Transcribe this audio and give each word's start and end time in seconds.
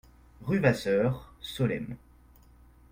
Rue 0.41 0.57
Vasseur, 0.57 1.31
Solesmes 1.41 1.95